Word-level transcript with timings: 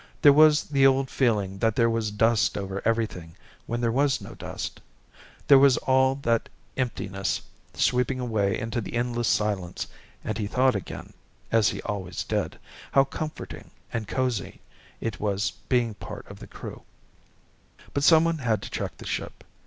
There 0.23 0.33
was 0.33 0.63
the 0.63 0.87
old 0.87 1.11
feeling 1.11 1.59
that 1.59 1.75
there 1.75 1.87
was 1.87 2.09
dust 2.09 2.57
over 2.57 2.81
everything 2.83 3.35
when 3.67 3.81
there 3.81 3.91
was 3.91 4.19
no 4.19 4.33
dust. 4.33 4.81
There 5.45 5.59
was 5.59 5.77
all 5.77 6.15
that 6.23 6.49
emptiness 6.75 7.39
sweeping 7.75 8.19
away 8.19 8.57
into 8.57 8.81
the 8.81 8.95
endless 8.95 9.27
silence 9.27 9.85
and 10.23 10.39
he 10.39 10.47
thought 10.47 10.75
again, 10.75 11.13
as 11.51 11.69
he 11.69 11.83
always 11.83 12.23
did, 12.23 12.57
how 12.91 13.03
comforting 13.03 13.69
and 13.93 14.07
cozy 14.07 14.59
it 14.99 15.19
was 15.19 15.51
being 15.69 15.91
a 15.91 16.03
part 16.03 16.25
of 16.31 16.39
the 16.39 16.47
Crew. 16.47 16.81
But 17.93 18.03
someone 18.03 18.39
had 18.39 18.63
to 18.63 18.71
check 18.71 18.97
the 18.97 19.05
ship. 19.05 19.43